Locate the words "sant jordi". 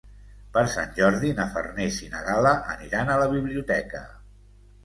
0.75-1.33